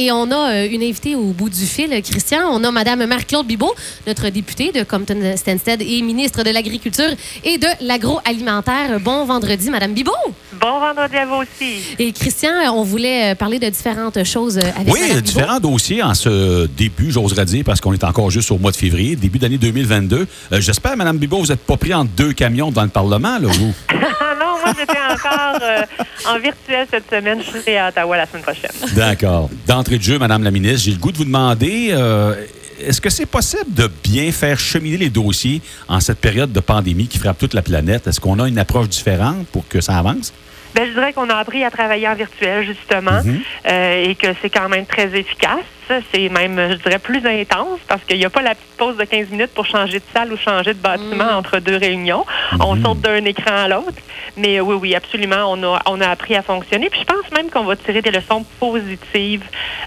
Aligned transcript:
Et 0.00 0.12
on 0.12 0.30
a 0.30 0.52
euh, 0.52 0.68
une 0.70 0.84
invitée 0.84 1.16
au 1.16 1.32
bout 1.32 1.48
du 1.50 1.66
fil, 1.66 1.90
Christian. 2.02 2.42
On 2.52 2.62
a 2.62 2.70
Madame 2.70 3.04
Marie-Claude 3.04 3.48
Bibot, 3.48 3.74
notre 4.06 4.28
députée 4.28 4.70
de 4.70 4.84
Compton-Stanstead 4.84 5.82
et 5.82 6.02
ministre 6.02 6.44
de 6.44 6.50
l'Agriculture 6.50 7.10
et 7.42 7.58
de 7.58 7.66
l'Agroalimentaire. 7.80 9.00
Bon 9.00 9.24
vendredi, 9.24 9.70
Madame 9.70 9.94
Bibot. 9.94 10.12
Bon 10.60 10.78
vendredi 10.78 11.16
à 11.16 11.26
vous 11.26 11.42
aussi. 11.42 11.96
Et 11.98 12.12
Christian, 12.12 12.52
on 12.72 12.84
voulait 12.84 13.32
euh, 13.32 13.34
parler 13.34 13.58
de 13.58 13.68
différentes 13.68 14.22
choses 14.22 14.58
euh, 14.58 14.70
avec 14.80 14.94
Oui, 14.94 15.20
différents 15.20 15.58
dossiers 15.58 16.00
en 16.00 16.14
ce 16.14 16.66
début, 16.66 17.10
j'oserais 17.10 17.44
dire, 17.46 17.64
parce 17.64 17.80
qu'on 17.80 17.92
est 17.92 18.04
encore 18.04 18.30
juste 18.30 18.52
au 18.52 18.58
mois 18.58 18.70
de 18.70 18.76
février, 18.76 19.16
début 19.16 19.40
d'année 19.40 19.58
2022. 19.58 20.28
Euh, 20.52 20.60
J'espère, 20.60 20.96
Madame 20.96 21.18
Bibot, 21.18 21.38
vous 21.38 21.46
n'êtes 21.48 21.66
pas 21.66 21.76
pris 21.76 21.92
en 21.92 22.04
deux 22.04 22.32
camions 22.34 22.70
dans 22.70 22.84
le 22.84 22.88
Parlement, 22.88 23.36
là, 23.40 23.48
vous? 23.48 23.74
Moi 24.64 24.74
j'étais 24.78 24.98
encore 24.98 25.58
euh, 25.62 25.82
en 26.26 26.38
virtuel 26.38 26.86
cette 26.90 27.08
semaine. 27.10 27.40
Je 27.42 27.58
serai 27.58 27.78
à 27.78 27.88
Ottawa 27.88 28.16
la 28.16 28.26
semaine 28.26 28.42
prochaine. 28.42 28.70
D'accord. 28.94 29.50
D'entrée 29.66 29.98
de 29.98 30.02
jeu, 30.02 30.18
Madame 30.18 30.42
la 30.42 30.50
ministre, 30.50 30.82
j'ai 30.84 30.92
le 30.92 30.98
goût 30.98 31.12
de 31.12 31.18
vous 31.18 31.24
demander, 31.24 31.88
euh, 31.92 32.34
est-ce 32.80 33.00
que 33.00 33.10
c'est 33.10 33.26
possible 33.26 33.72
de 33.74 33.88
bien 34.02 34.30
faire 34.32 34.58
cheminer 34.58 34.96
les 34.96 35.10
dossiers 35.10 35.60
en 35.88 36.00
cette 36.00 36.18
période 36.18 36.52
de 36.52 36.60
pandémie 36.60 37.08
qui 37.08 37.18
frappe 37.18 37.38
toute 37.38 37.54
la 37.54 37.62
planète? 37.62 38.06
Est-ce 38.06 38.20
qu'on 38.20 38.38
a 38.38 38.48
une 38.48 38.58
approche 38.58 38.88
différente 38.88 39.46
pour 39.48 39.66
que 39.68 39.80
ça 39.80 39.98
avance? 39.98 40.32
Ben, 40.74 40.86
je 40.86 40.92
dirais 40.92 41.12
qu'on 41.12 41.28
a 41.30 41.36
appris 41.36 41.64
à 41.64 41.70
travailler 41.70 42.08
en 42.08 42.14
virtuel, 42.14 42.64
justement, 42.66 43.22
Mhm. 43.24 43.40
euh, 43.70 44.04
et 44.10 44.14
que 44.14 44.28
c'est 44.40 44.50
quand 44.50 44.68
même 44.68 44.86
très 44.86 45.06
efficace. 45.18 45.64
C'est 46.12 46.28
même, 46.28 46.60
je 46.72 46.74
dirais, 46.76 46.98
plus 46.98 47.24
intense 47.26 47.78
parce 47.88 48.02
qu'il 48.04 48.18
n'y 48.18 48.24
a 48.26 48.30
pas 48.30 48.42
la 48.42 48.54
petite 48.54 48.76
pause 48.76 48.98
de 48.98 49.04
15 49.04 49.30
minutes 49.30 49.52
pour 49.54 49.64
changer 49.64 50.00
de 50.00 50.04
salle 50.14 50.30
ou 50.30 50.36
changer 50.36 50.74
de 50.74 50.78
bâtiment 50.78 51.30
entre 51.38 51.60
deux 51.60 51.78
réunions. 51.78 52.26
On 52.60 52.76
saute 52.82 53.00
d'un 53.00 53.24
écran 53.24 53.54
à 53.64 53.68
l'autre. 53.68 53.94
Mais 54.36 54.60
oui, 54.60 54.74
oui, 54.78 54.94
absolument, 54.94 55.50
on 55.50 55.62
a, 55.74 55.80
on 55.86 55.98
a 56.02 56.08
appris 56.08 56.34
à 56.34 56.42
fonctionner. 56.42 56.90
Puis 56.90 57.00
je 57.00 57.04
pense 57.06 57.32
même 57.32 57.48
qu'on 57.50 57.64
va 57.64 57.74
tirer 57.74 58.02
des 58.02 58.10
leçons 58.10 58.44
positives 58.60 59.44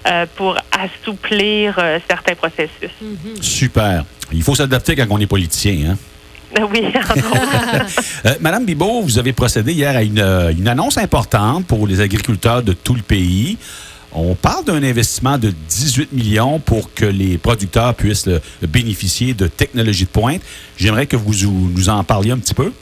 euh, 0.08 0.26
pour 0.36 0.58
assouplir 0.72 1.76
euh, 1.78 2.00
certains 2.10 2.34
processus. 2.34 2.90
Super. 3.40 4.04
Il 4.34 4.42
faut 4.42 4.56
s'adapter 4.56 4.96
quand 4.96 5.06
on 5.10 5.20
est 5.20 5.28
politicien, 5.28 5.92
hein? 5.92 5.98
Oui. 6.72 6.84
Euh, 8.26 8.36
Madame 8.40 8.66
Bibot, 8.66 9.02
vous 9.02 9.18
avez 9.20 9.34
procédé 9.34 9.74
hier 9.74 9.96
à 9.96 10.04
une, 10.04 10.20
euh, 10.20 10.52
une 10.52 10.68
annonce 10.68 10.98
importante 10.98 11.66
pour 11.66 11.88
les 11.88 12.02
agriculteurs 12.02 12.62
de 12.64 12.74
tout 12.74 12.94
le 12.94 13.02
pays. 13.02 13.58
On 14.14 14.36
parle 14.36 14.66
d'un 14.66 14.84
investissement 14.84 15.38
de 15.38 15.52
18 15.70 16.12
millions 16.12 16.60
pour 16.60 16.94
que 16.94 17.06
les 17.06 17.38
producteurs 17.38 17.96
puissent 17.96 18.28
bénéficier 18.62 19.34
de 19.34 19.48
technologies 19.48 20.04
de 20.04 20.10
pointe. 20.10 20.42
J'aimerais 20.78 21.06
que 21.06 21.16
vous 21.16 21.32
nous 21.48 21.88
en 21.88 22.04
parliez 22.04 22.32
un 22.32 22.38
petit 22.40 22.54
peu. 22.54 22.74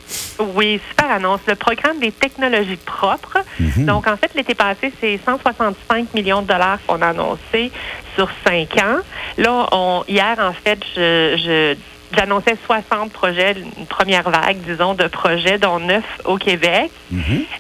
Oui, 0.56 0.82
super 0.90 1.12
annonce. 1.12 1.42
Le 1.48 1.54
programme 1.54 2.00
des 2.00 2.12
technologies 2.12 2.80
propres. 2.84 3.38
Donc, 3.86 4.08
en 4.08 4.18
fait, 4.18 4.32
l'été 4.36 4.56
passé, 4.56 4.92
c'est 5.00 5.20
165 5.24 6.16
millions 6.16 6.42
de 6.42 6.48
dollars 6.48 6.80
qu'on 6.88 7.00
a 7.04 7.10
annoncé 7.10 7.72
sur 8.16 8.28
cinq 8.44 8.76
ans. 8.82 8.98
Là, 9.38 9.68
on, 9.72 10.04
hier, 10.08 10.36
en 10.40 10.54
fait, 10.54 10.80
je, 10.96 11.38
je- 11.38 11.78
j'annonçais 12.16 12.56
60 12.66 13.12
projets, 13.12 13.56
une 13.78 13.86
première 13.86 14.30
vague, 14.30 14.58
disons, 14.66 14.94
de 14.94 15.08
projets, 15.08 15.58
dont 15.58 15.80
9 15.80 16.04
au 16.26 16.38
Québec. 16.38 16.92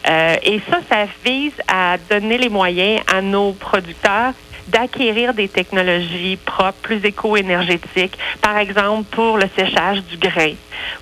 Euh, 0.10 0.36
et 0.44 0.62
ça, 0.70 0.80
ça 0.90 1.06
vise 1.26 1.54
à 1.68 1.98
donner 2.10 2.38
les 2.38 2.50
moyens 2.50 3.02
à 3.12 3.22
nos 3.22 3.54
producteurs 3.54 4.34
d'acquérir 4.68 5.34
des 5.34 5.48
technologies 5.48 6.38
propres, 6.46 6.78
plus 6.82 7.04
éco-énergétiques, 7.04 8.18
par 8.42 8.58
exemple 8.58 9.04
pour 9.12 9.38
le 9.38 9.46
séchage 9.58 10.04
du 10.04 10.18
grain 10.18 10.54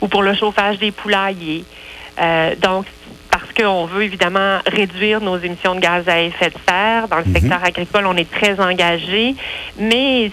ou 0.02 0.08
pour 0.08 0.24
le 0.24 0.34
chauffage 0.34 0.78
des 0.80 0.92
poulaillers. 0.92 1.66
Euh, 2.20 2.56
donc, 2.56 2.86
parce 3.30 3.52
qu'on 3.54 3.86
veut 3.86 4.04
évidemment 4.04 4.60
réduire 4.66 5.22
nos 5.22 5.38
émissions 5.38 5.76
de 5.76 5.80
gaz 5.80 6.08
à 6.08 6.22
effet 6.22 6.50
de 6.50 6.58
serre. 6.68 7.08
Dans 7.08 7.18
le 7.18 7.26
secteur 7.26 7.64
agricole, 7.64 8.06
on 8.08 8.16
est 8.16 8.30
très 8.30 8.60
engagé, 8.60 9.36
mais 9.78 10.32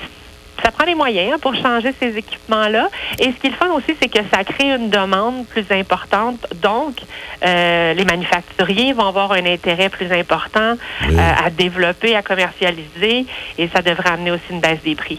ça 0.63 0.71
prend 0.71 0.85
les 0.85 0.95
moyens 0.95 1.35
hein, 1.35 1.39
pour 1.41 1.55
changer 1.55 1.93
ces 2.01 2.17
équipements-là. 2.17 2.89
Et 3.19 3.25
ce 3.25 3.41
qui 3.41 3.47
est 3.47 3.51
le 3.51 3.57
fun 3.57 3.69
aussi, 3.71 3.95
c'est 4.01 4.09
que 4.09 4.21
ça 4.33 4.45
crée 4.45 4.75
une 4.75 4.91
demande 4.91 5.47
plus 5.47 5.65
importante. 5.71 6.47
Donc, 6.63 6.97
euh, 7.45 7.95
les 7.95 8.05
manufacturiers 8.05 8.93
vont 8.93 9.07
avoir 9.07 9.33
un 9.33 9.45
intérêt 9.47 9.89
plus 9.89 10.11
important 10.13 10.77
Oui. 11.09 11.17
euh, 11.17 11.47
à 11.47 11.51
développer, 11.51 12.15
à 12.15 12.23
commercialiser, 12.23 13.27
et 13.59 13.69
ça 13.75 13.83
devrait 13.83 14.11
amener 14.11 14.31
aussi 14.31 14.45
une 14.51 14.61
baisse 14.61 14.83
des 14.85 14.95
prix. 14.95 15.19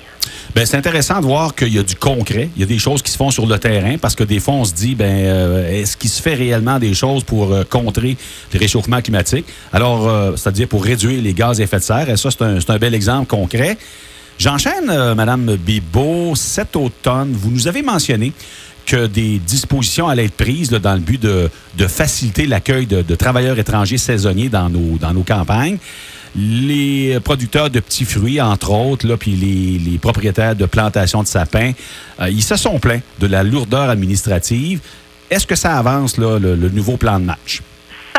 Ben, 0.55 0.65
c'est 0.65 0.77
intéressant 0.77 1.19
de 1.19 1.25
voir 1.25 1.53
qu'il 1.53 1.73
y 1.73 1.79
a 1.79 1.83
du 1.83 1.95
concret. 1.95 2.49
Il 2.55 2.61
y 2.61 2.63
a 2.63 2.67
des 2.67 2.79
choses 2.79 3.01
qui 3.01 3.11
se 3.11 3.17
font 3.17 3.29
sur 3.29 3.45
le 3.45 3.59
terrain 3.59 3.97
parce 3.97 4.15
que 4.15 4.23
des 4.23 4.39
fois, 4.39 4.53
on 4.53 4.63
se 4.63 4.73
dit, 4.73 4.95
ben, 4.95 5.05
euh, 5.05 5.69
est-ce 5.81 5.97
qu'il 5.97 6.09
se 6.09 6.21
fait 6.21 6.33
réellement 6.33 6.79
des 6.79 6.93
choses 6.93 7.25
pour 7.25 7.51
euh, 7.51 7.63
contrer 7.69 8.15
le 8.53 8.59
réchauffement 8.59 9.01
climatique? 9.01 9.45
Alors, 9.73 10.07
euh, 10.07 10.35
c'est-à-dire 10.37 10.69
pour 10.69 10.83
réduire 10.85 11.21
les 11.21 11.33
gaz 11.33 11.59
à 11.59 11.63
effet 11.63 11.77
de 11.77 11.81
serre. 11.81 12.09
Et 12.09 12.15
ça, 12.15 12.31
c'est 12.31 12.41
un, 12.41 12.59
c'est 12.61 12.69
un 12.69 12.77
bel 12.77 12.93
exemple 12.95 13.27
concret. 13.27 13.77
J'enchaîne, 14.37 14.89
euh, 14.89 15.15
Madame 15.15 15.55
Bibot. 15.55 16.35
Cet 16.35 16.75
automne, 16.75 17.31
vous 17.33 17.51
nous 17.51 17.67
avez 17.67 17.81
mentionné 17.81 18.33
que 18.85 19.07
des 19.07 19.39
dispositions 19.39 20.07
allaient 20.07 20.25
être 20.25 20.35
prises 20.35 20.69
dans 20.69 20.93
le 20.93 20.99
but 20.99 21.21
de, 21.21 21.49
faciliter 21.87 22.45
l'accueil 22.45 22.85
de, 22.85 23.15
travailleurs 23.15 23.57
étrangers 23.57 23.97
saisonniers 23.97 24.49
dans 24.49 24.69
nos, 24.69 25.23
campagnes. 25.23 25.77
Les 26.35 27.17
producteurs 27.23 27.69
de 27.69 27.79
petits 27.79 28.05
fruits, 28.05 28.41
entre 28.41 28.71
autres, 28.71 29.15
puis 29.15 29.31
les, 29.31 29.97
propriétaires 29.97 30.55
de 30.55 30.65
plantations 30.65 31.23
de 31.23 31.27
sapins, 31.27 31.71
euh, 32.19 32.29
ils 32.29 32.43
se 32.43 32.57
sont 32.57 32.77
plaints 32.77 33.01
de 33.19 33.27
la 33.27 33.41
lourdeur 33.41 33.89
administrative. 33.89 34.81
Est-ce 35.31 35.47
que 35.47 35.55
ça 35.55 35.77
avance, 35.77 36.17
le 36.17 36.69
nouveau 36.69 36.97
plan 36.97 37.19
de 37.19 37.25
match? 37.25 37.63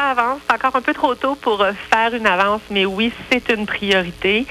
Avance. 0.06 0.40
C'est 0.48 0.54
encore 0.54 0.76
un 0.76 0.80
peu 0.82 0.94
trop 0.94 1.14
tôt 1.14 1.34
pour 1.34 1.60
euh, 1.60 1.72
faire 1.90 2.14
une 2.14 2.26
avance, 2.26 2.62
mais 2.70 2.84
oui, 2.86 3.12
c'est 3.30 3.48
une 3.50 3.66
priorité. 3.66 4.46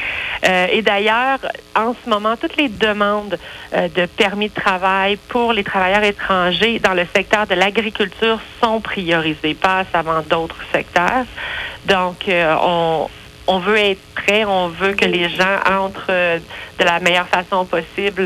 Euh, 0.47 0.67
et 0.71 0.81
d'ailleurs, 0.81 1.39
en 1.75 1.93
ce 1.93 2.09
moment, 2.09 2.35
toutes 2.37 2.57
les 2.57 2.69
demandes 2.69 3.37
euh, 3.73 3.87
de 3.89 4.05
permis 4.05 4.49
de 4.49 4.53
travail 4.53 5.17
pour 5.29 5.53
les 5.53 5.63
travailleurs 5.63 6.03
étrangers 6.03 6.79
dans 6.79 6.93
le 6.93 7.05
secteur 7.15 7.47
de 7.47 7.55
l'agriculture 7.55 8.39
sont 8.61 8.81
priorisées, 8.81 9.53
passent 9.53 9.93
avant 9.93 10.21
d'autres 10.21 10.61
secteurs. 10.71 11.25
Donc, 11.85 12.27
euh, 12.27 12.55
on, 12.61 13.09
on 13.47 13.59
veut 13.59 13.77
être 13.77 14.01
prêt, 14.15 14.43
on 14.45 14.67
veut 14.69 14.93
que 14.93 15.05
les 15.05 15.29
gens 15.29 15.57
entrent 15.69 16.11
de 16.79 16.83
la 16.83 16.99
meilleure 16.99 17.27
façon 17.27 17.63
possible. 17.65 18.25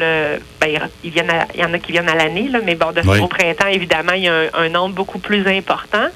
Ben, 0.61 0.89
il 1.03 1.13
y 1.15 1.21
en 1.65 1.73
a 1.73 1.79
qui 1.79 1.91
viennent 1.91 2.09
à 2.09 2.15
l'année, 2.15 2.49
mais 2.63 2.75
bon, 2.75 2.91
de 2.91 3.01
Oui. 3.05 3.19
au 3.19 3.27
printemps, 3.27 3.67
évidemment, 3.67 4.13
il 4.13 4.23
y 4.23 4.29
a 4.29 4.33
un, 4.33 4.47
un 4.53 4.69
nombre 4.69 4.95
beaucoup 4.95 5.19
plus 5.19 5.45
important. 5.47 6.07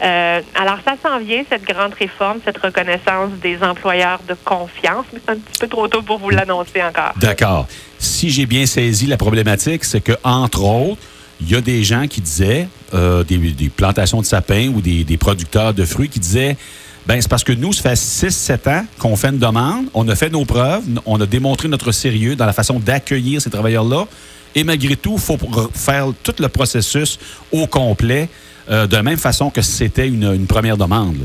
Euh, 0.00 0.40
alors, 0.54 0.78
ça 0.84 0.94
s'en 1.02 1.18
vient, 1.18 1.42
cette 1.48 1.64
grande 1.64 1.94
réforme, 1.94 2.38
cette 2.44 2.58
reconnaissance 2.58 3.30
des 3.42 3.62
employeurs 3.62 4.20
de 4.28 4.34
confiance, 4.44 5.06
mais 5.12 5.20
c'est 5.24 5.32
un 5.32 5.36
petit 5.36 5.58
peu 5.60 5.68
trop 5.68 5.88
tôt 5.88 6.02
pour 6.02 6.18
vous 6.18 6.30
l'annoncer 6.30 6.82
encore. 6.82 7.12
D'accord. 7.16 7.66
Si 7.98 8.30
j'ai 8.30 8.46
bien 8.46 8.66
saisi 8.66 9.06
la 9.06 9.16
problématique, 9.16 9.84
c'est 9.84 10.00
que 10.00 10.12
entre 10.24 10.62
autres, 10.62 11.00
il 11.40 11.50
y 11.50 11.56
a 11.56 11.60
des 11.60 11.82
gens 11.82 12.06
qui 12.06 12.20
disaient, 12.20 12.68
euh, 12.94 13.24
des, 13.24 13.70
plantations 13.74 14.20
de 14.20 14.26
sapins 14.26 14.68
ou 14.68 14.80
des, 14.80 15.04
des 15.04 15.16
producteurs 15.16 15.74
de 15.74 15.84
fruits 15.84 16.08
qui 16.08 16.20
disaient, 16.20 16.56
ben 17.06 17.20
c'est 17.20 17.28
parce 17.28 17.44
que 17.44 17.52
nous, 17.52 17.72
ça 17.72 17.82
fait 17.82 18.28
6-7 18.28 18.68
ans 18.70 18.84
qu'on 18.98 19.16
fait 19.16 19.28
une 19.28 19.38
demande, 19.38 19.86
on 19.92 20.08
a 20.08 20.14
fait 20.14 20.30
nos 20.30 20.44
preuves, 20.44 20.84
on 21.04 21.20
a 21.20 21.26
démontré 21.26 21.68
notre 21.68 21.90
sérieux 21.90 22.36
dans 22.36 22.46
la 22.46 22.52
façon 22.52 22.78
d'accueillir 22.78 23.40
ces 23.42 23.50
travailleurs-là, 23.50 24.06
et 24.54 24.64
malgré 24.64 24.96
tout, 24.96 25.14
il 25.14 25.20
faut 25.20 25.36
re- 25.36 25.70
faire 25.72 26.06
tout 26.22 26.34
le 26.38 26.48
processus 26.48 27.18
au 27.50 27.66
complet, 27.66 28.28
euh, 28.70 28.86
de 28.86 28.94
la 28.96 29.02
même 29.02 29.18
façon 29.18 29.50
que 29.50 29.62
c'était 29.62 30.06
une, 30.08 30.46
première 30.46 30.76
demande. 30.76 31.18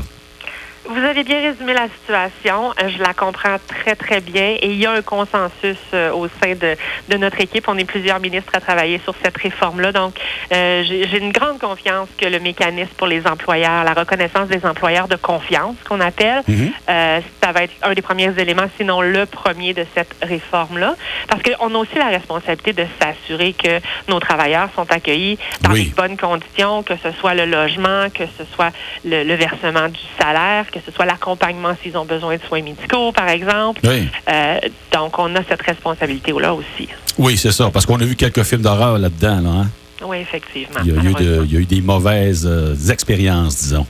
Vous 0.90 1.04
avez 1.04 1.22
bien 1.22 1.40
résumé 1.42 1.74
la 1.74 1.86
situation. 1.88 2.70
Euh, 2.82 2.88
Je 2.88 2.98
la 3.02 3.12
comprends 3.12 3.56
très, 3.66 3.94
très 3.94 4.22
bien. 4.22 4.56
Et 4.62 4.68
il 4.70 4.76
y 4.76 4.86
a 4.86 4.92
un 4.92 5.02
consensus 5.02 5.76
euh, 5.92 6.10
au 6.12 6.28
sein 6.28 6.54
de, 6.54 6.76
de 7.10 7.16
notre 7.18 7.38
équipe. 7.42 7.64
On 7.68 7.76
est 7.76 7.84
plusieurs 7.84 8.20
ministres 8.20 8.52
à 8.54 8.60
travailler 8.60 8.98
sur 9.04 9.14
cette 9.22 9.36
réforme-là. 9.36 9.92
Donc, 9.92 10.14
euh, 10.50 10.82
j'ai 10.88 11.18
une 11.18 11.30
grande 11.30 11.58
confiance 11.58 12.08
que 12.16 12.24
le 12.24 12.40
mécanisme 12.40 12.92
pour 12.96 13.06
les 13.06 13.26
employeurs, 13.26 13.84
la 13.84 13.92
reconnaissance 13.92 14.48
des 14.48 14.64
employeurs 14.64 15.08
de 15.08 15.16
confiance, 15.16 15.76
qu'on 15.86 16.00
appelle, 16.00 16.42
euh, 16.88 17.20
ça 17.42 17.52
va 17.52 17.64
être 17.64 17.74
un 17.82 17.92
des 17.92 18.00
premiers 18.02 18.32
éléments, 18.38 18.68
sinon 18.78 19.02
le 19.02 19.26
premier 19.26 19.74
de 19.74 19.84
cette 19.94 20.14
réforme-là. 20.22 20.94
Parce 21.28 21.42
qu'on 21.42 21.74
a 21.74 21.78
aussi 21.78 21.96
la 21.96 22.06
responsabilité 22.08 22.72
de 22.72 22.86
s'assurer 22.98 23.52
que 23.52 23.78
nos 24.08 24.20
travailleurs 24.20 24.70
sont 24.74 24.90
accueillis 24.90 25.38
dans 25.60 25.72
Oui. 25.72 25.84
les 25.84 25.90
bonnes 25.90 26.16
conditions, 26.16 26.82
que 26.82 26.94
ce 26.96 27.12
soit 27.12 27.34
le 27.34 27.44
logement, 27.44 28.08
que 28.08 28.24
ce 28.38 28.44
soit 28.54 28.70
le, 29.04 29.22
le 29.24 29.34
versement 29.34 29.88
du 29.88 30.00
salaire, 30.18 30.64
que 30.70 30.77
ce 30.84 30.92
soit 30.92 31.04
l'accompagnement 31.06 31.74
s'ils 31.82 31.96
ont 31.96 32.04
besoin 32.04 32.36
de 32.36 32.42
soins 32.42 32.62
médicaux, 32.62 33.12
par 33.12 33.28
exemple. 33.28 33.80
Oui. 33.84 34.08
Euh, 34.30 34.58
donc, 34.92 35.18
on 35.18 35.34
a 35.36 35.40
cette 35.48 35.62
responsabilité-là 35.62 36.54
aussi. 36.54 36.88
Oui, 37.18 37.36
c'est 37.36 37.52
ça, 37.52 37.70
parce 37.72 37.86
qu'on 37.86 38.00
a 38.00 38.04
vu 38.04 38.16
quelques 38.16 38.42
films 38.44 38.62
d'horreur 38.62 38.98
là-dedans. 38.98 39.40
Là, 39.40 39.50
hein? 39.50 39.66
Oui, 40.04 40.18
effectivement. 40.18 40.80
Il 40.84 40.88
y, 40.88 40.92
a, 40.92 40.94
eu 40.94 40.98
de- 40.98 41.02
malheureusement. 41.12 41.44
il 41.44 41.52
y 41.52 41.56
a 41.56 41.60
eu 41.60 41.64
des 41.66 41.80
mauvaises 41.80 42.46
euh, 42.48 42.74
expériences, 42.90 43.56
disons. 43.62 43.86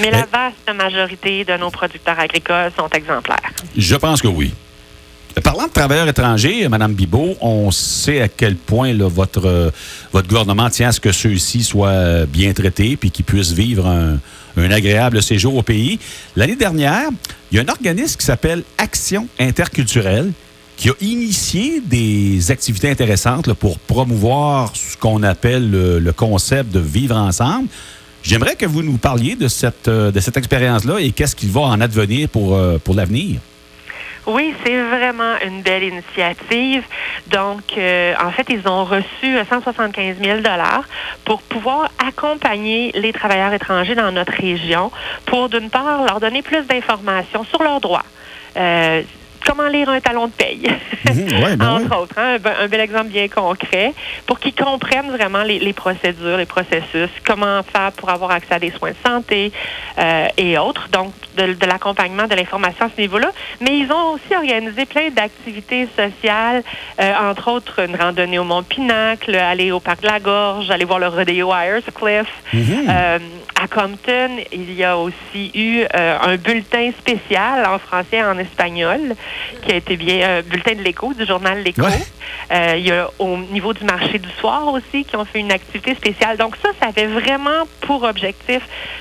Mais 0.00 0.10
la 0.10 0.18
Eh. 0.20 0.24
vaste 0.30 0.76
majorité 0.76 1.44
de 1.44 1.56
nos 1.56 1.70
producteurs 1.70 2.18
agricoles 2.18 2.70
sont 2.78 2.88
exemplaires. 2.90 3.50
Je 3.76 3.96
pense 3.96 4.20
que 4.20 4.28
oui. 4.28 4.52
Parlant 5.42 5.66
de 5.66 5.72
travailleurs 5.72 6.08
étrangers, 6.08 6.68
Mme 6.68 6.94
Bibot, 6.94 7.36
on 7.40 7.70
sait 7.70 8.22
à 8.22 8.28
quel 8.28 8.56
point 8.56 8.94
votre, 8.94 9.46
euh, 9.46 9.70
votre 10.12 10.28
gouvernement 10.28 10.70
tient 10.70 10.88
à 10.88 10.92
ce 10.92 11.00
que 11.00 11.12
ceux-ci 11.12 11.62
soient 11.62 12.24
bien 12.26 12.52
traités 12.52 12.96
puis 12.96 13.10
qu'ils 13.10 13.24
puissent 13.24 13.52
vivre 13.52 13.86
un, 13.86 14.18
un 14.56 14.70
agréable 14.70 15.22
séjour 15.22 15.56
au 15.56 15.62
pays. 15.62 15.98
L'année 16.34 16.56
dernière, 16.56 17.10
il 17.50 17.56
y 17.56 17.60
a 17.60 17.62
un 17.62 17.68
organisme 17.68 18.16
qui 18.18 18.24
s'appelle 18.24 18.62
Action 18.78 19.28
interculturelle 19.38 20.32
qui 20.76 20.90
a 20.90 20.94
initié 21.00 21.80
des 21.80 22.50
activités 22.50 22.90
intéressantes 22.90 23.52
pour 23.54 23.78
promouvoir 23.78 24.72
ce 24.74 24.96
qu'on 24.96 25.22
appelle 25.22 25.70
le, 25.70 26.12
concept 26.12 26.70
de 26.70 26.80
vivre 26.80 27.16
ensemble. 27.16 27.68
J'aimerais 28.22 28.56
que 28.56 28.66
vous 28.66 28.82
nous 28.82 28.98
parliez 28.98 29.36
de 29.36 29.48
cette, 29.48 29.88
euh, 29.88 30.10
de 30.10 30.20
cette 30.20 30.36
expérience-là 30.36 30.98
et 30.98 31.12
qu'est-ce 31.12 31.36
qu'il 31.36 31.50
va 31.50 31.62
en 31.62 31.80
advenir 31.80 32.28
pour, 32.28 32.56
euh, 32.56 32.78
pour 32.82 32.94
l'avenir. 32.94 33.40
Oui, 34.26 34.52
c'est 34.64 34.76
vraiment 34.82 35.34
une 35.44 35.62
belle 35.62 35.84
initiative. 35.84 36.82
Donc, 37.28 37.62
euh, 37.78 38.12
en 38.20 38.32
fait, 38.32 38.46
ils 38.48 38.66
ont 38.68 38.84
reçu 38.84 39.36
175 39.48 40.16
000 40.20 40.38
dollars 40.38 40.82
pour 41.24 41.40
pouvoir 41.42 41.90
accompagner 42.04 42.90
les 42.96 43.12
travailleurs 43.12 43.52
étrangers 43.52 43.94
dans 43.94 44.10
notre 44.10 44.32
région 44.32 44.90
pour, 45.26 45.48
d'une 45.48 45.70
part, 45.70 46.04
leur 46.04 46.18
donner 46.18 46.42
plus 46.42 46.66
d'informations 46.66 47.44
sur 47.44 47.62
leurs 47.62 47.80
droits. 47.80 48.04
Euh, 48.56 49.02
comment 49.46 49.68
lire 49.68 49.88
un 49.88 50.00
talon 50.00 50.26
de 50.26 50.32
paye, 50.32 50.68
ben 51.04 51.62
entre 51.68 52.02
autres. 52.02 52.14
Hein, 52.18 52.38
un, 52.60 52.68
bel 52.68 52.80
exemple 52.80 53.08
bien 53.08 53.28
concret 53.28 53.94
pour 54.26 54.40
qu'ils 54.40 54.54
comprennent 54.54 55.10
vraiment 55.10 55.42
les, 55.42 55.72
procédures, 55.72 56.36
les 56.36 56.46
processus, 56.46 57.10
comment 57.24 57.62
faire 57.62 57.92
pour 57.92 58.10
avoir 58.10 58.32
accès 58.32 58.54
à 58.54 58.58
des 58.58 58.70
soins 58.70 58.90
de 58.90 59.08
santé 59.08 59.52
euh, 59.98 60.26
et 60.36 60.58
autres. 60.58 60.88
Donc, 60.90 61.12
de, 61.36 61.66
l'accompagnement, 61.66 62.26
de 62.26 62.34
l'information 62.34 62.86
à 62.86 62.90
ce 62.94 63.00
niveau-là. 63.00 63.30
Mais 63.60 63.78
ils 63.78 63.90
ont 63.92 64.14
aussi 64.14 64.34
organisé 64.34 64.84
plein 64.86 65.10
d'activités 65.10 65.88
sociales, 65.96 66.62
euh, 67.00 67.12
entre 67.30 67.50
autres 67.50 67.84
une 67.86 67.96
randonnée 67.96 68.38
au 68.38 68.44
Mont 68.44 68.62
Pinacle, 68.62 69.34
aller 69.34 69.70
au 69.70 69.80
Parc 69.80 70.02
de 70.02 70.06
la 70.06 70.18
Gorge, 70.18 70.70
aller 70.70 70.84
voir 70.84 70.98
le 70.98 71.08
rodeo 71.08 71.52
à 71.52 71.64
Cliff. 71.94 72.26
Mhm. 72.52 72.86
Euh, 72.88 73.18
à 73.62 73.68
Compton, 73.68 74.30
il 74.52 74.74
y 74.74 74.84
a 74.84 74.98
aussi 74.98 75.50
eu 75.54 75.84
un 75.94 76.36
bulletin 76.36 76.90
spécial 76.98 77.64
en 77.66 77.78
français 77.78 78.18
et 78.18 78.22
en 78.22 78.38
espagnol 78.38 79.16
qui 79.62 79.72
a 79.72 79.76
été 79.76 79.96
bien, 79.96 80.38
un 80.38 80.42
bulletin 80.42 80.74
de 80.74 80.82
l'écho, 80.82 81.12
du 81.14 81.24
journal 81.24 81.62
L'écho. 81.62 81.82
Euh, 82.52 82.74
il 82.76 82.86
y 82.86 82.92
a 82.92 83.08
au 83.18 83.36
niveau 83.38 83.72
du 83.72 83.84
marché 83.84 84.18
du 84.18 84.28
soir 84.40 84.68
aussi 84.68 85.04
qui 85.04 85.16
ont 85.16 85.24
fait 85.24 85.40
une 85.40 85.52
activité 85.52 85.94
spéciale. 85.94 86.36
Donc 86.36 86.56
ça, 86.62 86.68
ça 86.80 86.88
avait 86.88 87.06
vraiment 87.06 87.66
pour 87.80 88.04
objectif 88.04 88.60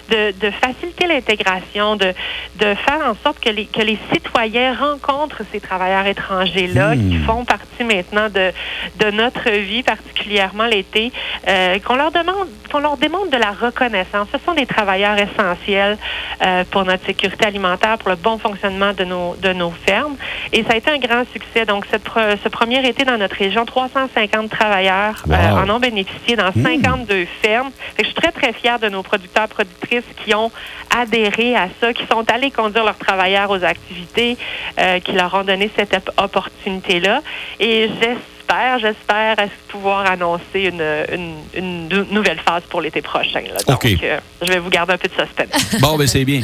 de, 0.10 0.32
de 0.40 0.50
faciliter 0.52 1.08
l'intégration, 1.08 1.96
de, 1.96 2.14
de 2.56 2.74
faire 2.76 3.02
en 3.06 3.16
sorte 3.24 3.40
que 3.40 3.50
les, 3.50 3.66
que 3.66 3.82
les 3.82 4.00
citoyens 4.12 4.74
rencontrent 4.74 5.42
ces 5.52 5.60
travailleurs 5.60 6.06
étrangers-là 6.08 6.96
qui 6.96 7.18
hmm. 7.18 7.26
font 7.26 7.46
partie 7.46 7.84
maintenant 7.84 8.30
de, 8.30 8.52
de 8.98 9.12
notre 9.12 9.50
vie, 9.50 9.84
particulièrement 9.84 10.66
l'été, 10.66 11.12
euh, 11.48 11.80
qu'on 11.80 11.96
leur 11.96 12.12
demande, 12.12 12.48
qu'on 12.72 12.80
leur 12.80 12.98
démontre 12.98 13.30
de 13.30 13.38
la 13.38 13.52
reconnaissance. 13.52 14.28
Ce 14.34 14.40
sont 14.46 14.54
des 14.54 14.66
travailleurs 14.66 15.18
essentiels 15.18 15.98
euh, 16.42 16.64
pour 16.72 16.86
notre 16.86 17.06
sécurité 17.06 17.46
alimentaire, 17.46 17.98
pour 17.98 18.10
le 18.10 18.16
bon 18.16 18.38
fonctionnement 18.38 18.94
de 18.94 19.04
nos, 19.04 19.36
de 19.36 19.54
nos 19.54 19.72
fermes. 19.72 20.16
Et 20.54 20.64
ça 20.64 20.74
a 20.74 20.76
été 20.78 20.92
un 20.92 20.98
grand 20.98 21.24
succès. 21.32 21.66
Donc, 21.66 21.86
cette, 21.90 22.08
ce 22.08 22.50
premier 22.50 22.88
été 22.88 23.04
dans 23.04 23.18
notre 23.18 23.36
région, 23.36 23.66
350 23.66 24.50
travailleurs 24.50 25.24
euh, 25.30 25.52
en 25.52 25.70
ont 25.70 25.80
bénéficié 25.80 26.36
dans 26.36 26.52
52 26.52 27.24
hmm. 27.24 27.28
fermes. 27.42 27.72
je 28.00 28.06
suis 28.06 28.14
très, 28.14 28.32
très 28.32 28.54
fière 28.54 28.80
de 28.80 28.90
nos 28.90 29.04
producteurs 29.04 29.48
productrices 29.48 30.06
qui 30.24 30.34
ont 30.36 30.52
adhéré 30.96 31.56
à 31.56 31.68
ça, 31.80 31.94
qui 31.94 32.06
sont 32.08 32.30
allés 32.32 32.52
conduire 32.52 32.86
leurs 32.86 32.98
travailleurs 32.98 33.50
aux 33.50 33.64
activités, 33.64 34.38
euh, 34.80 35.00
qui 35.00 35.14
leur 35.14 35.34
ont 35.34 35.44
donné 35.44 35.70
cette 35.76 35.96
opportunité-là. 36.18 37.22
Et 37.60 37.90
j'espère 38.02 38.35
j'espère, 38.48 38.80
j'espère 38.80 39.50
pouvoir 39.68 40.10
annoncer 40.10 40.72
une, 40.72 42.06
nouvelle 42.12 42.40
phase 42.40 42.64
pour 42.70 42.82
l'été 42.82 43.02
prochain. 43.02 43.42
Donc, 43.68 43.86
euh, 43.86 44.20
je 44.42 44.48
vais 44.48 44.60
vous 44.60 44.70
garder 44.70 44.94
un 44.94 44.98
peu 44.98 45.08
de 45.08 45.14
suspense. 45.14 45.80
Bon, 45.82 45.98
ben 45.98 46.08
c'est 46.08 46.26
bien. 46.26 46.42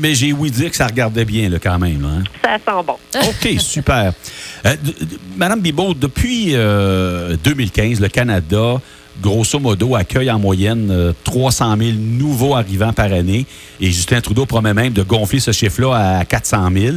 Mais, 0.00 0.14
j'ai 0.14 0.32
oui 0.32 0.50
dit 0.50 0.68
que 0.68 0.76
ça 0.76 0.86
regardait 0.86 1.24
bien 1.24 1.48
là, 1.48 1.58
quand 1.62 1.78
même. 1.78 2.04
Hein. 2.04 2.22
Ça 2.42 2.56
sent 2.56 2.84
bon. 2.86 2.96
OK, 3.28 3.60
super. 3.60 4.12
Euh, 4.66 4.76
Madame 5.36 5.60
Bibot, 5.60 5.94
depuis 5.94 6.52
2015, 6.52 6.56
euh, 6.56 8.02
le 8.02 8.08
Canada 8.08 8.80
grosso 9.20 9.58
modo, 9.58 9.94
accueille 9.94 10.30
en 10.30 10.38
moyenne 10.38 11.12
300 11.24 11.76
000 11.76 11.90
nouveaux 11.98 12.56
arrivants 12.56 12.94
par 12.94 13.12
année. 13.12 13.44
Et 13.78 13.90
Justin 13.90 14.22
Trudeau 14.22 14.46
promet 14.46 14.72
même 14.72 14.94
de 14.94 15.02
gonfler 15.02 15.38
ce 15.38 15.52
chiffre-là 15.52 16.18
à 16.20 16.24
400 16.24 16.70
000. 16.74 16.96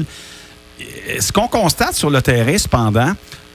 Ce 1.20 1.32
qu'on 1.34 1.50
constate 1.50 1.94
sur 1.94 2.10
le 2.10 2.22
terrain, 2.22 2.58
cependant, 2.58 3.12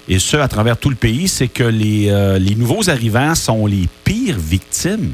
et 0.08 0.18
ce, 0.18 0.36
à 0.36 0.48
travers 0.48 0.76
tout 0.76 0.90
le 0.90 0.96
pays, 0.96 1.28
c'est 1.28 1.48
que 1.48 1.64
les, 1.64 2.08
euh, 2.08 2.38
nouveaux 2.56 2.88
arrivants 2.90 3.34
sont 3.34 3.66
les 3.66 3.88
pires 4.04 4.38
victimes 4.38 5.12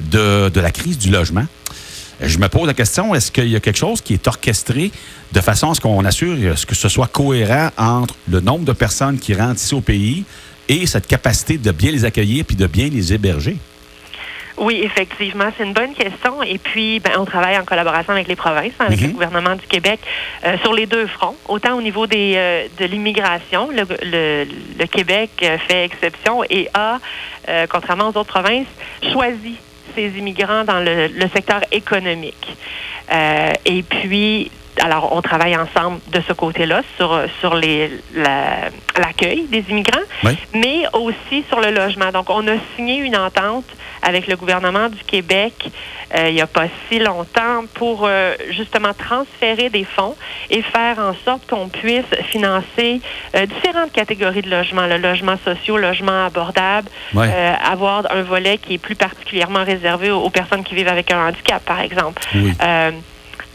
de, 0.00 0.48
de 0.48 0.60
la 0.60 0.70
crise 0.70 0.98
du 0.98 1.10
logement. 1.10 1.46
Je 2.20 2.38
me 2.38 2.48
pose 2.48 2.66
la 2.66 2.74
question, 2.74 3.14
est-ce 3.14 3.30
qu'il 3.30 3.48
y 3.48 3.56
a 3.56 3.60
quelque 3.60 3.78
chose 3.78 4.00
qui 4.00 4.14
est 4.14 4.26
orchestré 4.26 4.90
de 5.32 5.40
façon 5.40 5.70
à 5.70 5.74
ce 5.74 5.80
qu'on 5.80 6.04
assure 6.04 6.36
que 6.66 6.74
ce 6.74 6.88
soit 6.88 7.08
cohérent 7.08 7.70
entre 7.76 8.14
le 8.28 8.40
nombre 8.40 8.64
de 8.64 8.72
personnes 8.72 9.18
qui 9.18 9.34
rentrent 9.34 9.60
ici 9.60 9.74
au 9.74 9.82
pays 9.82 10.24
et 10.68 10.86
cette 10.86 11.06
capacité 11.06 11.58
de 11.58 11.70
bien 11.72 11.92
les 11.92 12.04
accueillir 12.04 12.44
puis 12.44 12.56
de 12.56 12.66
bien 12.66 12.88
les 12.88 13.12
héberger? 13.12 13.58
Oui, 14.58 14.80
effectivement, 14.82 15.50
c'est 15.56 15.64
une 15.64 15.74
bonne 15.74 15.94
question. 15.94 16.42
Et 16.42 16.58
puis, 16.58 16.98
ben, 17.00 17.12
on 17.18 17.24
travaille 17.24 17.58
en 17.58 17.64
collaboration 17.64 18.12
avec 18.14 18.26
les 18.26 18.36
provinces, 18.36 18.72
avec 18.78 19.00
le 19.00 19.08
mhm. 19.08 19.12
gouvernement 19.12 19.54
du 19.54 19.66
Québec, 19.66 20.00
euh, 20.44 20.56
sur 20.58 20.72
les 20.72 20.86
deux 20.86 21.06
fronts. 21.06 21.36
Autant 21.46 21.76
au 21.76 21.82
niveau 21.82 22.06
des, 22.06 22.34
euh, 22.36 22.66
de 22.78 22.86
l'immigration, 22.86 23.68
le, 23.70 23.84
le, 24.02 24.86
Québec 24.86 25.30
euh, 25.42 25.58
fait 25.58 25.84
exception 25.84 26.42
et 26.48 26.68
a, 26.72 26.98
contrairement 27.68 28.06
aux 28.06 28.18
autres 28.18 28.24
provinces, 28.24 28.66
choisi 29.12 29.56
ses 29.94 30.08
immigrants 30.18 30.64
dans 30.64 30.80
le, 30.80 31.08
le 31.08 31.28
secteur 31.28 31.60
économique. 31.70 32.56
et 33.64 33.82
puis, 33.82 34.50
alors, 34.82 35.12
on 35.12 35.22
travaille 35.22 35.56
ensemble 35.56 36.00
de 36.08 36.20
ce 36.26 36.32
côté-là 36.32 36.82
sur, 36.96 37.20
sur 37.40 37.54
les, 37.54 37.90
l'accueil 38.14 39.46
des 39.48 39.64
immigrants, 39.70 40.00
mais 40.54 40.84
aussi 40.92 41.44
sur 41.48 41.60
le 41.60 41.70
logement. 41.70 42.12
Donc, 42.12 42.30
on 42.30 42.46
a 42.48 42.56
signé 42.74 42.96
une 42.96 43.16
entente 43.16 43.64
avec 44.02 44.26
le 44.26 44.36
gouvernement 44.36 44.88
du 44.88 45.02
Québec 45.04 45.70
euh, 46.14 46.28
il 46.28 46.34
n'y 46.34 46.40
a 46.40 46.46
pas 46.46 46.66
si 46.88 46.98
longtemps 46.98 47.64
pour 47.74 48.04
euh, 48.04 48.34
justement 48.50 48.92
transférer 48.94 49.70
des 49.70 49.84
fonds 49.84 50.14
et 50.50 50.62
faire 50.62 50.98
en 50.98 51.14
sorte 51.24 51.48
qu'on 51.48 51.68
puisse 51.68 52.04
financer 52.30 53.00
euh, 53.34 53.46
différentes 53.46 53.92
catégories 53.92 54.42
de 54.42 54.50
logements, 54.50 54.86
le 54.86 54.98
logement 54.98 55.36
social, 55.44 55.76
le 55.76 55.82
logement 55.82 56.26
abordable, 56.26 56.88
avoir 57.64 58.06
un 58.10 58.22
volet 58.22 58.58
qui 58.58 58.74
est 58.74 58.78
plus 58.78 58.94
particulièrement 58.94 59.64
réservé 59.64 60.10
aux, 60.10 60.30
personnes 60.30 60.62
qui 60.62 60.74
vivent 60.74 60.88
avec 60.88 61.10
un 61.12 61.28
handicap, 61.28 61.64
par 61.64 61.80
exemple. 61.80 62.22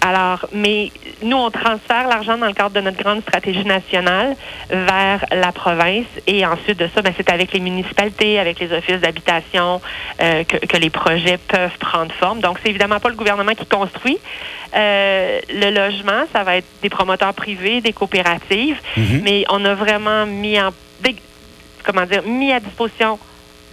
Alors, 0.04 0.48
mais 0.52 0.92
nous, 1.22 1.38
on 1.38 1.52
transfère 1.52 2.08
l'argent 2.08 2.36
dans 2.36 2.48
le 2.48 2.54
cadre 2.54 2.72
de 2.72 2.82
notre 2.82 2.98
grande 2.98 3.22
stratégie 3.22 3.66
nationale 3.66 4.36
vers 4.70 5.24
la 5.32 5.52
province 5.52 6.08
et 6.26 6.44
ensuite 6.44 6.80
de 6.80 6.90
ça, 6.94 7.04
ben, 7.04 7.14
c'est 7.16 7.30
avec 7.30 7.54
les 7.54 7.60
municipalités, 7.60 8.40
avec 8.40 8.60
les 8.60 8.74
offices 8.74 9.00
d'habitation 9.00 9.80
euh, 10.22 10.44
que, 10.44 10.78
les 10.78 10.90
projets 10.90 11.38
peuvent 11.38 11.78
prendre 11.80 12.12
forme. 12.14 12.40
Donc, 12.40 12.58
c'est 12.64 12.70
évidemment 12.70 13.00
pas 13.00 13.10
le 13.10 13.16
gouvernement 13.16 13.54
qui 13.54 13.68
construit. 13.68 14.18
Euh, 14.76 15.40
le 15.50 15.70
logement, 15.70 16.24
ça 16.34 16.44
va 16.44 16.58
être 16.58 16.68
des 16.82 16.90
promoteurs 16.90 17.36
privés, 17.36 17.82
des 17.82 17.94
coopératives, 17.94 18.78
mm-hmm. 18.98 19.22
mais 19.22 19.46
on 19.50 19.64
a 19.66 19.76
vraiment 19.76 20.26
mis 20.26 20.60
en 20.60 20.72
comment 21.84 22.06
dire 22.06 22.24
mis 22.24 22.52
à 22.52 22.60
disposition 22.60 23.20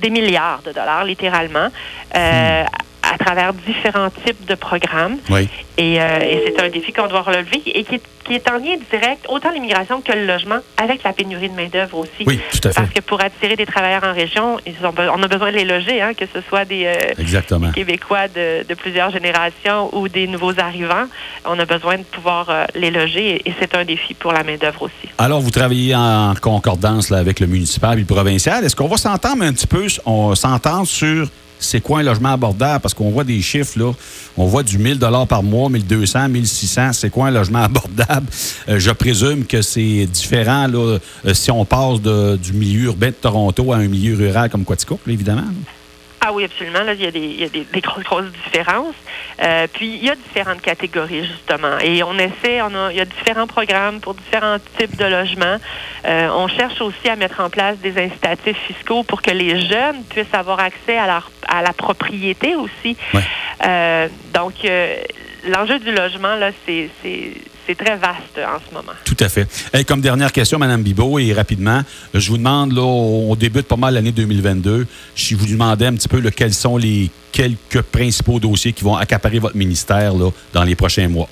des 0.01 0.11
milliards 0.11 0.63
de 0.63 0.73
dollars, 0.73 1.05
littéralement. 1.05 1.69
Euh, 2.15 2.63
mm 2.63 2.67
à 3.13 3.19
travers 3.19 3.53
différents 3.55 4.11
types 4.25 4.47
de 4.47 4.55
programmes. 4.55 5.17
Oui. 5.31 5.49
Et, 5.77 6.01
euh, 6.01 6.19
et 6.21 6.43
c'est 6.47 6.63
un 6.63 6.69
défi 6.69 6.93
qu'on 6.93 7.07
doit 7.07 7.23
relever 7.23 7.63
et 7.67 7.85
qui 7.85 7.97
est, 7.97 8.03
qui 8.25 8.35
est, 8.35 8.51
en 8.51 8.59
lien 8.59 8.77
direct, 8.91 9.25
autant 9.29 9.51
l'immigration 9.51 10.01
que 10.01 10.13
le 10.13 10.27
logement, 10.27 10.59
avec 10.77 11.03
la 11.03 11.13
pénurie 11.13 11.49
de 11.49 11.55
main-d'œuvre 11.55 11.99
aussi. 11.99 12.25
Oui, 12.27 12.41
tout 12.51 12.69
à 12.69 12.73
fait. 12.73 12.81
Parce 12.81 12.91
que 12.91 13.01
pour 13.01 13.21
attirer 13.23 13.57
des 13.57 13.65
travailleurs 13.65 14.05
en 14.05 14.13
région, 14.13 14.59
ils 14.67 14.75
ont, 14.85 14.93
on 14.97 15.23
a 15.23 15.29
besoin 15.29 15.51
de 15.51 15.57
les 15.57 15.65
loger, 15.65 16.03
hein, 16.03 16.13
que 16.15 16.25
ce 16.33 16.41
soit 16.49 16.65
des, 16.65 16.87
euh, 16.87 17.71
Québécois 17.75 18.29
de, 18.29 18.67
de, 18.69 18.75
plusieurs 18.75 19.11
générations 19.11 19.89
ou 19.97 20.09
des 20.09 20.27
nouveaux 20.27 20.59
arrivants. 20.59 21.07
On 21.45 21.59
a 21.59 21.65
besoin 21.65 21.99
de 21.99 22.03
pouvoir 22.03 22.51
euh, 22.51 22.65
les 22.75 22.91
loger 22.91 23.41
et, 23.45 23.55
c'est 23.61 23.75
un 23.75 23.85
défi 23.85 24.15
pour 24.15 24.33
la 24.33 24.45
main-d'œuvre 24.45 24.83
aussi. 24.83 25.09
Alors, 25.17 25.41
vous 25.41 25.51
travaillez 25.51 25.95
en 25.95 26.35
concordance 26.41 27.11
là, 27.11 27.19
avec 27.19 27.41
le 27.41 27.47
municipal 27.47 27.99
et 27.99 28.01
le 28.01 28.07
provincial. 28.07 28.65
Est-ce 28.65 28.77
qu'on 28.77 28.89
va 28.89 28.97
s'entendre 28.97 29.43
un 29.43 29.53
petit 29.53 29.67
peu, 29.67 29.87
on 30.05 30.35
s'entend 30.35 30.85
sur 30.85 31.29
c'est 31.59 31.81
quoi 31.81 32.01
un 32.01 32.03
logement 32.03 32.33
abordable? 32.33 32.81
Parce 32.81 32.95
qu'on 32.95 33.11
voit 33.11 33.25
des 33.25 33.41
chiffres, 33.41 33.79
là. 33.79 33.93
On 34.37 34.47
voit 34.47 34.63
du 34.63 34.79
1000 34.79 34.99
par 35.29 35.43
mois, 35.43 35.69
1200, 35.69 36.29
1600. 36.29 36.93
C'est 36.93 37.11
quoi 37.11 37.29
un 37.29 37.31
logement 37.31 37.59
abordable? 37.63 38.27
Euh, 38.69 38.79
je 38.79 38.91
présume 38.91 39.45
que 39.45 39.63
c'est 39.63 40.07
différent, 40.07 40.67
là, 40.67 40.99
euh, 41.25 41.35
si 41.35 41.51
on 41.51 41.65
passe 41.65 42.01
du 42.01 42.53
milieu 42.53 42.85
urbain 42.87 43.09
de 43.09 43.13
Toronto 43.13 43.73
à 43.73 43.77
un 43.77 43.89
milieu 43.89 44.17
rural 44.17 44.51
comme 44.51 44.65
Quaticook, 44.65 45.01
évidemment. 45.07 45.43
Ah 46.21 46.33
oui, 46.33 46.45
absolument. 46.45 46.83
Là, 46.83 46.95
il 46.95 47.03
y 47.03 47.07
a 47.07 47.11
des, 47.11 47.21
il 47.21 47.41
y 47.41 47.45
a 47.45 47.49
des, 47.49 47.65
des 47.65 47.81
grosses, 47.81 48.05
grosses 48.05 48.33
différences. 48.45 48.95
Euh, 49.43 49.67
puis, 49.73 49.87
il 49.87 50.05
y 50.05 50.11
a 50.11 50.17
différentes 50.17 50.61
catégories, 50.61 51.25
justement. 51.25 51.79
Et 51.81 52.03
on 52.03 52.15
essaie, 52.19 52.61
on 52.63 52.75
a, 52.75 52.91
il 52.91 52.97
y 52.97 53.01
a 53.01 53.05
différents 53.05 53.47
programmes 53.47 54.01
pour 54.01 54.15
différents 54.15 54.59
types 54.79 54.97
de 54.97 55.05
logements. 55.05 55.59
Euh, 56.07 56.29
on 56.31 56.49
cherche 56.49 56.81
aussi 56.81 57.09
à 57.09 57.15
mettre 57.15 57.41
en 57.41 57.51
place 57.51 57.79
des 57.79 57.97
incitatifs 58.03 58.59
fiscaux 58.67 59.05
pour 59.05 59.23
que 59.23 59.31
les 59.31 59.61
jeunes 59.69 60.03
puissent 60.11 60.35
avoir 60.35 60.59
accès 60.59 60.99
à, 60.99 61.07
leur, 61.07 61.31
à 61.47 61.63
la 61.63 61.73
propriété 61.73 62.57
aussi. 62.57 62.97
Ouais. 63.15 63.23
Euh, 63.65 64.09
donc, 64.35 64.55
euh, 64.65 64.97
l'enjeu 65.47 65.79
du 65.79 65.93
logement, 65.93 66.35
là, 66.35 66.51
c'est, 66.67 66.91
c'est, 67.69 67.75
très 67.75 67.97
vaste 67.97 68.39
en 68.39 68.59
ce 68.59 68.75
moment. 68.75 68.93
Tout 69.05 69.17
à 69.21 69.29
fait. 69.29 69.47
Hey, 69.73 69.85
comme 69.85 70.01
dernière 70.01 70.33
question, 70.33 70.59
Mme 70.59 70.83
Bibot, 70.83 71.19
et 71.19 71.33
rapidement, 71.33 71.83
je 72.15 72.29
vous 72.31 72.39
demande, 72.39 72.73
là, 72.73 72.83
on 72.83 73.35
débute 73.37 73.67
pas 73.67 73.77
mal 73.77 73.95
l'année 73.95 74.13
2022. 74.13 74.87
Si 75.15 75.35
vous 75.35 75.47
demandez 75.47 75.87
un 75.87 75.95
petit 75.95 76.09
peu 76.09 76.21
là, 76.21 76.31
quels 76.31 76.55
sont 76.55 76.77
les 76.77 77.11
quelques 77.31 77.83
principaux 77.83 78.41
dossiers 78.41 78.73
qui 78.73 78.85
vont 78.85 78.97
accaparer 78.97 79.39
votre 79.39 79.57
ministère 79.57 80.15
là, 80.15 80.31
dans 80.53 80.65
les 80.65 80.75
prochains 80.75 81.09
mois? 81.09 81.29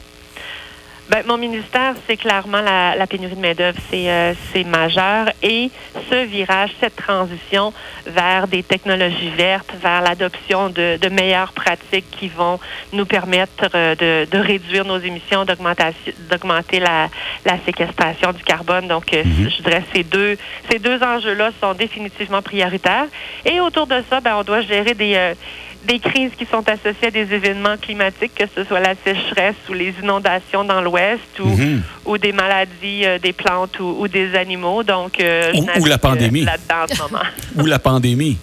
Ben, 1.08 1.22
mon 1.24 1.38
ministère, 1.38 1.94
c'est 2.06 2.16
clairement 2.16 2.60
la, 2.60 2.96
la 2.96 3.06
pénurie 3.06 3.36
de 3.36 3.40
main-d'œuvre, 3.40 3.78
c'est 3.90 4.10
euh, 4.10 4.34
c'est 4.52 4.64
majeur. 4.64 5.28
Et 5.40 5.70
ce 6.10 6.24
virage, 6.24 6.70
cette 6.80 6.96
transition 6.96 7.72
vers 8.06 8.48
des 8.48 8.64
technologies 8.64 9.30
vertes, 9.30 9.72
vers 9.80 10.02
l'adoption 10.02 10.68
de, 10.68 10.98
de 11.00 11.08
meilleures 11.08 11.52
pratiques 11.52 12.10
qui 12.10 12.26
vont 12.26 12.58
nous 12.92 13.06
permettre 13.06 13.68
euh, 13.76 13.94
de, 13.94 14.28
de 14.28 14.38
réduire 14.38 14.84
nos 14.84 14.98
émissions, 14.98 15.44
d'augmenter 15.44 16.80
la, 16.80 17.08
la 17.44 17.58
séquestration 17.64 18.32
du 18.32 18.42
carbone. 18.42 18.88
Donc, 18.88 19.12
euh, 19.14 19.22
je 19.24 19.62
dirais 19.62 19.84
ces 19.94 20.02
deux, 20.02 20.36
ces 20.68 20.80
deux 20.80 21.00
enjeux-là 21.00 21.50
sont 21.60 21.74
définitivement 21.74 22.42
prioritaires. 22.42 23.06
Et 23.44 23.60
autour 23.60 23.86
de 23.86 24.02
ça, 24.10 24.20
ben, 24.20 24.34
on 24.36 24.42
doit 24.42 24.62
gérer 24.62 24.94
des, 24.94 25.14
euh, 25.14 25.34
des 25.86 25.98
crises 25.98 26.32
qui 26.38 26.46
sont 26.46 26.64
associées 26.68 27.08
à 27.08 27.10
des 27.10 27.32
événements 27.32 27.76
climatiques, 27.80 28.34
que 28.34 28.44
ce 28.54 28.64
soit 28.64 28.80
la 28.80 28.94
sécheresse 29.04 29.54
ou 29.68 29.72
les 29.72 29.94
inondations 30.02 30.64
dans 30.64 30.80
l'Ouest 30.80 31.20
ou, 31.40 31.46
Mhm. 31.46 31.82
ou 32.06 32.18
des 32.18 32.32
maladies 32.32 33.04
euh, 33.04 33.18
des 33.18 33.32
plantes 33.32 33.78
ou, 33.80 33.96
ou 34.00 34.08
des 34.08 34.34
animaux. 34.34 34.82
Donc, 34.82 35.20
euh, 35.20 35.52
je 35.54 35.80
Ou- 35.80 35.86
la 35.86 35.98
pandémie. 35.98 36.44
là-dedans 36.44 36.84
en 36.84 36.94
ce 36.94 37.02
moment. 37.02 37.24
Ou 37.62 37.66
la 37.66 37.78
pandémie. 37.78 38.36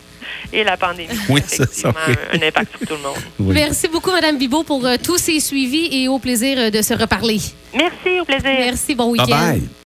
Et 0.51 0.63
la 0.63 0.77
pandémie. 0.77 1.17
Oui, 1.29 1.41
c'est 1.47 1.71
ça, 1.73 1.91
oui. 2.07 2.13
un 2.33 2.47
impact 2.47 2.77
sur 2.77 2.88
tout 2.88 2.93
le 2.95 3.01
monde. 3.01 3.17
Oui. 3.39 3.53
Merci 3.55 3.88
beaucoup, 3.88 4.12
Mme 4.12 4.38
Bibot, 4.38 4.63
pour 4.63 4.85
euh, 4.85 4.95
tous 5.03 5.17
ces 5.17 5.39
suivis 5.39 5.88
et 5.91 6.07
au 6.07 6.19
plaisir 6.19 6.57
euh, 6.59 6.69
de 6.69 6.81
se 6.81 6.93
reparler. 6.93 7.39
Merci, 7.73 8.19
au 8.21 8.25
plaisir. 8.25 8.43
Merci, 8.59 8.93
bon 8.95 9.12
Bye 9.15 9.21
week-end. 9.21 9.50
bye. 9.53 9.63